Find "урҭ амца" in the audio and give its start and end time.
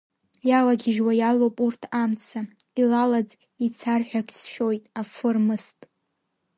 1.65-2.41